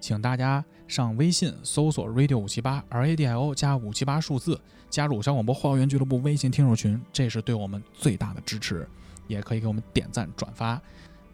[0.00, 8.88] 请大家上微信搜索 “radio 五七八 r a d i o” 加五七八数字，加入小广播花园俱乐部微信听众群，这是对我们最大的支持。
[9.28, 10.80] 也可以给我们点赞转发。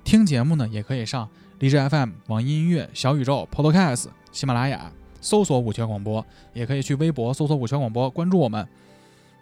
[0.05, 1.29] 听节目呢，也可以上
[1.61, 8.67] 荔枝 FM、网易音乐、小宇宙、Podcast、喜马拉雅搜索“五圈广播”，也可以去微博搜索“五圈广播”关注我们。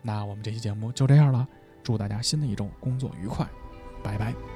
[0.02, 1.46] 那我们这期节目就这样了，
[1.82, 3.46] 祝大家新的一周工作愉快，
[4.02, 4.55] 拜拜。